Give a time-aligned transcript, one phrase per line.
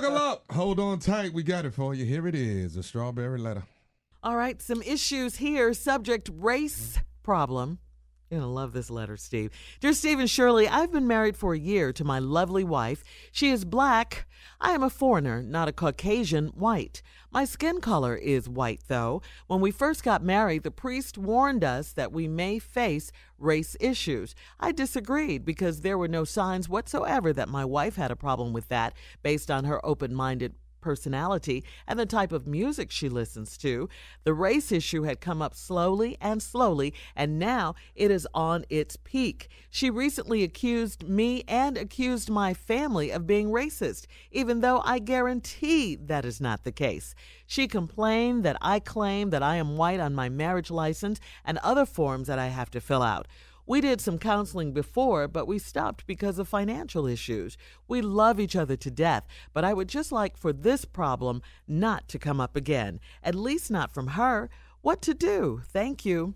[0.00, 0.44] Buckle up.
[0.52, 1.34] Hold on tight.
[1.34, 2.06] We got it for you.
[2.06, 3.64] Here it is a strawberry letter.
[4.22, 5.74] All right, some issues here.
[5.74, 7.78] Subject race problem.
[8.30, 9.50] You're going to love this letter, Steve.
[9.80, 13.02] Dear Steve and Shirley, I've been married for a year to my lovely wife.
[13.32, 14.28] She is black.
[14.60, 17.02] I am a foreigner, not a Caucasian white.
[17.32, 19.20] My skin color is white, though.
[19.48, 24.36] When we first got married, the priest warned us that we may face race issues.
[24.60, 28.68] I disagreed because there were no signs whatsoever that my wife had a problem with
[28.68, 28.94] that
[29.24, 33.88] based on her open minded personality and the type of music she listens to.
[34.24, 38.96] The race issue had come up slowly and slowly, and now it is on its
[38.96, 39.48] peak.
[39.70, 45.96] She recently accused me and accused my family of being racist, even though I guarantee
[45.96, 47.14] that is not the case.
[47.46, 51.86] She complained that I claim that I am white on my marriage license and other
[51.86, 53.26] forms that I have to fill out.
[53.70, 57.56] We did some counseling before, but we stopped because of financial issues.
[57.86, 62.08] We love each other to death, but I would just like for this problem not
[62.08, 64.50] to come up again, at least not from her.
[64.80, 65.62] What to do?
[65.68, 66.34] Thank you.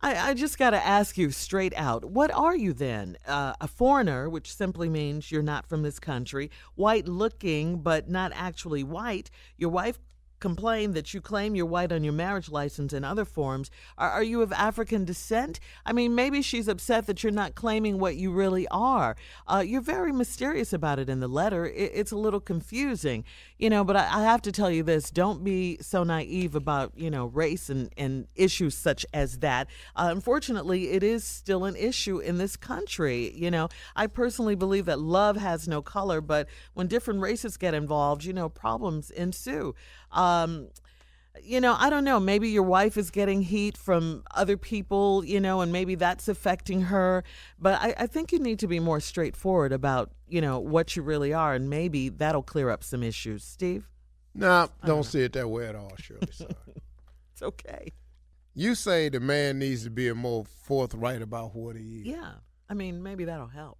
[0.00, 3.18] I, I just got to ask you straight out what are you then?
[3.26, 8.32] Uh, a foreigner, which simply means you're not from this country, white looking, but not
[8.34, 9.30] actually white.
[9.58, 9.98] Your wife
[10.42, 13.70] complain that you claim you're white on your marriage license and other forms.
[13.96, 15.60] Are, are, you of African descent?
[15.86, 19.14] I mean, maybe she's upset that you're not claiming what you really are.
[19.46, 21.64] Uh, you're very mysterious about it in the letter.
[21.66, 23.24] It, it's a little confusing,
[23.56, 26.92] you know, but I, I, have to tell you this don't be so naive about,
[26.96, 29.68] you know, race and, and issues such as that.
[29.94, 33.32] Uh, unfortunately, it is still an issue in this country.
[33.36, 37.74] You know, I personally believe that love has no color, but when different races get
[37.74, 39.76] involved, you know, problems ensue.
[40.32, 40.68] Um,
[41.42, 42.20] you know, I don't know.
[42.20, 46.82] Maybe your wife is getting heat from other people, you know, and maybe that's affecting
[46.82, 47.24] her.
[47.58, 51.02] But I, I, think you need to be more straightforward about, you know, what you
[51.02, 53.44] really are, and maybe that'll clear up some issues.
[53.44, 53.88] Steve?
[54.34, 56.26] No, nah, don't, don't see it that way at all, Shirley.
[56.32, 56.54] Sorry.
[57.32, 57.92] it's okay.
[58.54, 62.06] You say the man needs to be more forthright about what he is.
[62.06, 62.32] Yeah.
[62.68, 63.78] I mean, maybe that'll help.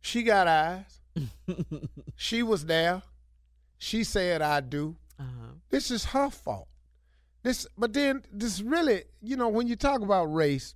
[0.00, 1.00] She got eyes.
[2.16, 3.02] she was there.
[3.78, 4.96] She said, I do.
[5.70, 6.68] This is her fault.
[7.42, 10.74] This, but then this really, you know, when you talk about race,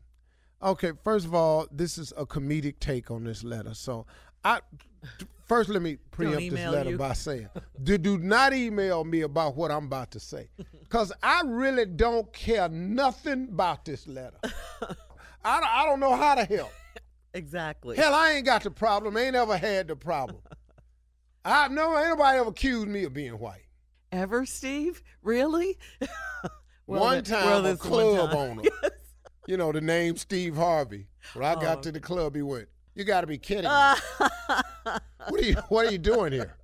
[0.62, 3.74] okay, first of all, this is a comedic take on this letter.
[3.74, 4.06] So
[4.44, 4.60] I
[5.46, 6.98] first let me preempt this letter you.
[6.98, 7.48] by saying,
[7.82, 10.50] do, do not email me about what I'm about to say.
[10.80, 14.38] Because I really don't care nothing about this letter.
[15.44, 16.72] I, I don't know how to help.
[17.34, 17.96] Exactly.
[17.96, 19.16] Hell, I ain't got the problem.
[19.16, 20.42] I ain't ever had the problem.
[21.44, 23.67] I no, ain't nobody ever accused me of being white.
[24.12, 25.02] Ever, Steve?
[25.22, 25.78] Really?
[26.86, 28.38] well, one time, well, a club time.
[28.38, 28.62] owner.
[28.82, 28.90] yes.
[29.46, 31.06] You know the name Steve Harvey.
[31.34, 31.60] When I oh.
[31.60, 33.68] got to the club, he went, "You got to be kidding me!
[35.28, 36.56] what are you What are you doing here?"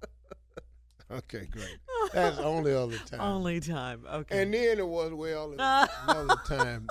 [1.10, 1.78] Okay, great.
[2.12, 3.20] That's only other time.
[3.20, 4.04] Only time.
[4.10, 4.42] Okay.
[4.42, 6.88] And then it was well another time.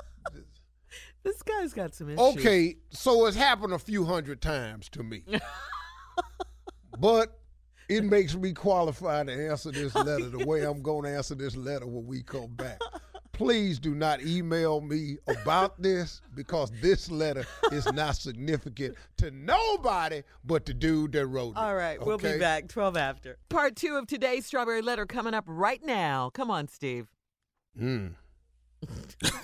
[1.24, 2.20] This guy's got some issues.
[2.20, 5.24] Okay, so it's happened a few hundred times to me.
[6.98, 7.40] but
[7.94, 11.56] it makes me qualified to answer this letter the way I'm going to answer this
[11.56, 12.80] letter when we come back.
[13.32, 20.22] Please do not email me about this because this letter is not significant to nobody
[20.44, 21.56] but the dude that wrote it.
[21.56, 22.06] All right, okay?
[22.06, 23.38] we'll be back 12 after.
[23.48, 26.30] Part two of today's Strawberry Letter coming up right now.
[26.30, 27.08] Come on, Steve.
[27.78, 28.08] Hmm.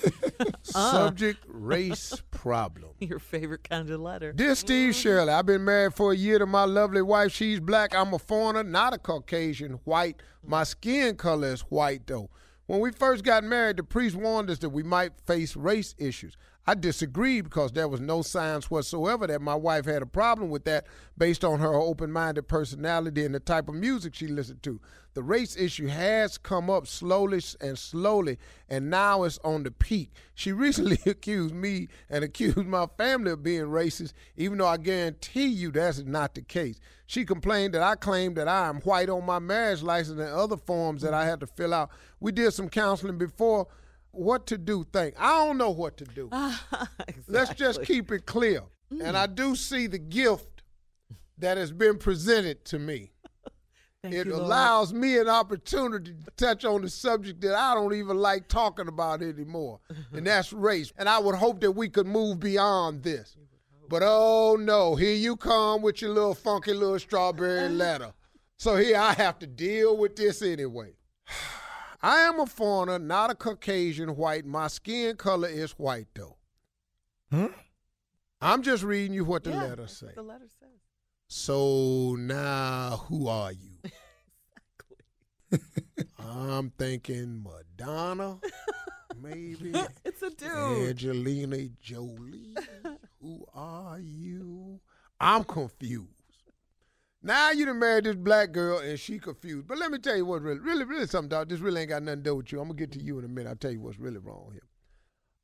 [0.62, 2.90] Subject race problem.
[3.00, 4.32] Your favorite kind of letter.
[4.32, 5.00] Dear Steve mm-hmm.
[5.00, 7.32] Shirley, I've been married for a year to my lovely wife.
[7.32, 7.94] She's black.
[7.94, 10.22] I'm a foreigner, not a Caucasian, white.
[10.44, 12.30] My skin color is white, though.
[12.66, 16.36] When we first got married, the priest warned us that we might face race issues.
[16.70, 20.62] I disagreed because there was no signs whatsoever that my wife had a problem with
[20.66, 20.86] that
[21.18, 24.80] based on her open minded personality and the type of music she listened to.
[25.14, 28.38] The race issue has come up slowly and slowly,
[28.68, 30.12] and now it's on the peak.
[30.32, 35.48] She recently accused me and accused my family of being racist, even though I guarantee
[35.48, 36.78] you that's not the case.
[37.04, 40.56] She complained that I claimed that I am white on my marriage license and other
[40.56, 41.90] forms that I had to fill out.
[42.20, 43.66] We did some counseling before
[44.12, 45.12] what to do thing.
[45.18, 46.28] I don't know what to do.
[46.32, 47.24] exactly.
[47.28, 48.62] Let's just keep it clear.
[48.92, 49.04] Mm.
[49.04, 50.62] And I do see the gift
[51.38, 53.12] that has been presented to me.
[54.04, 58.16] it you, allows me an opportunity to touch on the subject that I don't even
[58.16, 59.80] like talking about anymore,
[60.12, 60.92] and that's race.
[60.98, 63.36] And I would hope that we could move beyond this.
[63.88, 68.12] But oh no, here you come with your little funky little strawberry letter.
[68.56, 70.92] So here I have to deal with this anyway.
[72.02, 74.46] I am a foreigner, not a Caucasian white.
[74.46, 76.36] My skin color is white, though.
[77.30, 77.48] Huh?
[78.40, 80.14] I'm just reading you what the yeah, letter says.
[80.14, 80.68] The letter says.
[81.28, 83.78] So now, who are you?
[85.52, 86.06] Exactly.
[86.18, 88.38] I'm thinking Madonna,
[89.20, 89.72] maybe.
[90.04, 90.88] It's a dude.
[90.90, 92.54] Angelina Jolie.
[93.20, 94.80] Who are you?
[95.18, 96.19] I'm confused.
[97.22, 99.66] Now you done married this black girl and she confused.
[99.66, 101.48] But let me tell you what really, really, really something, dog.
[101.48, 102.60] This really ain't got nothing to do with you.
[102.60, 103.50] I'm gonna get to you in a minute.
[103.50, 104.62] I'll tell you what's really wrong here.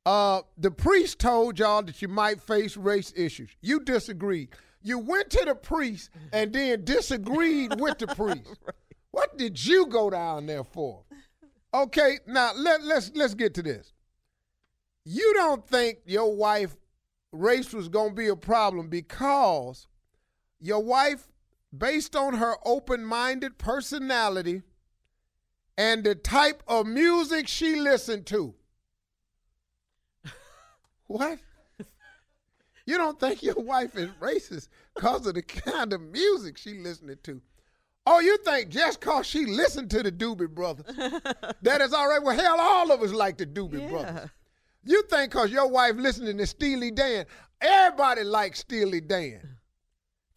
[0.05, 3.49] Uh, the priest told y'all that you might face race issues.
[3.61, 4.49] You disagreed.
[4.81, 8.57] You went to the priest and then disagreed with the priest.
[9.11, 11.03] What did you go down there for?
[11.73, 13.93] Okay, now let, let's let's get to this.
[15.03, 16.75] You don't think your wife
[17.31, 19.87] race was gonna be a problem because
[20.59, 21.27] your wife,
[21.77, 24.61] based on her open-minded personality
[25.77, 28.53] and the type of music she listened to.
[31.07, 31.39] What?
[32.85, 37.17] You don't think your wife is racist because of the kind of music she listening
[37.23, 37.41] to?
[38.05, 40.85] Oh, you think just cause she listened to the Doobie Brothers,
[41.61, 42.23] that is all right?
[42.23, 43.89] Well, hell, all of us like the Doobie Yeah.
[43.89, 44.29] Brothers.
[44.85, 47.25] You think cause your wife listening to Steely Dan,
[47.59, 49.56] everybody likes Steely Dan.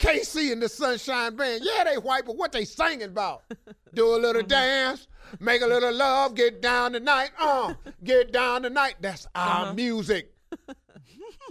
[0.00, 3.42] KC and the Sunshine Band, yeah, they white, but what they singing about?
[3.94, 4.48] Do a little mm-hmm.
[4.48, 5.06] dance,
[5.38, 8.96] make a little love, get down tonight, uh, get down tonight.
[9.00, 9.74] That's our uh-huh.
[9.74, 10.32] music.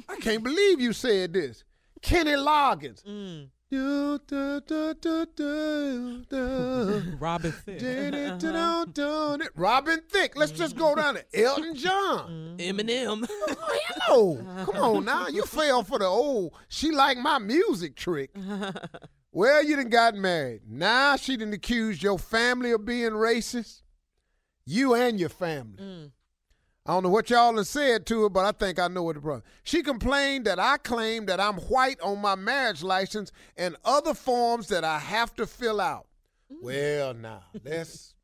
[0.10, 1.64] I can't believe you said this.
[2.02, 3.04] Kenny Loggins.
[3.04, 3.50] Mm.
[3.72, 7.04] Do, do, do, do, do, do.
[7.20, 8.40] Robin Thicke.
[8.40, 9.40] Do.
[9.56, 10.36] Robin Thicke.
[10.36, 12.58] Let's just go down to Elton John.
[12.58, 12.80] Mm-hmm.
[12.80, 13.30] Eminem.
[14.12, 14.66] Oh, hello.
[14.66, 15.28] Come on now.
[15.28, 18.32] You fell for the old, she like my music trick.
[19.32, 20.62] Well, you done got married.
[20.68, 23.84] Now she done accused your family of being racist.
[24.66, 25.78] You and your family.
[25.82, 26.12] Mm.
[26.90, 29.14] I don't know what y'all done said to her, but I think I know what
[29.14, 29.44] the problem.
[29.62, 34.70] She complained that I claim that I'm white on my marriage license and other forms
[34.70, 36.08] that I have to fill out.
[36.52, 36.64] Mm.
[36.64, 38.16] Well, now let's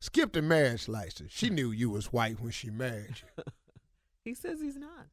[0.00, 1.32] skip the marriage license.
[1.32, 3.44] She knew you was white when she married you.
[4.24, 5.08] He says he's not.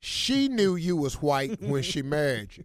[0.00, 2.64] She knew you was white when she married you.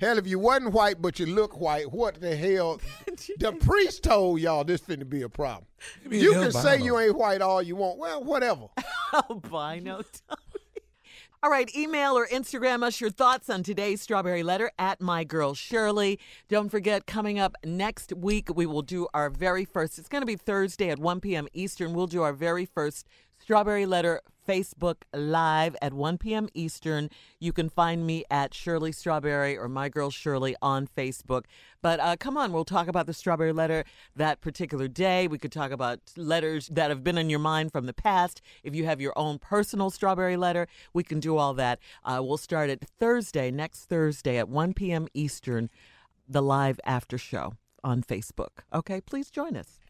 [0.00, 2.80] Hell, if you wasn't white but you look white, what the hell?
[3.38, 5.66] The priest told y'all this finna be a problem.
[6.08, 7.98] You can say you ain't white all you want.
[7.98, 8.66] Well, whatever.
[9.12, 10.58] Albino Tommy.
[11.42, 15.54] All right, email or Instagram us your thoughts on today's Strawberry Letter at My Girl
[15.54, 16.18] Shirley.
[16.48, 20.26] Don't forget, coming up next week, we will do our very first, it's going to
[20.26, 21.48] be Thursday at 1 p.m.
[21.52, 21.92] Eastern.
[21.92, 23.06] We'll do our very first
[23.38, 26.48] Strawberry Letter Facebook Live at 1 p.m.
[26.54, 27.10] Eastern.
[27.38, 31.44] You can find me at Shirley Strawberry or My Girl Shirley on Facebook.
[31.82, 33.84] But uh, come on, we'll talk about the Strawberry Letter
[34.16, 35.28] that particular day.
[35.28, 38.40] We could talk about letters that have been in your mind from the past.
[38.62, 41.78] If you have your own personal Strawberry Letter, we can do all that.
[42.02, 45.08] Uh, we'll start at Thursday, next Thursday at 1 p.m.
[45.12, 45.68] Eastern,
[46.26, 47.52] the live after show
[47.84, 48.62] on Facebook.
[48.72, 49.80] Okay, please join us.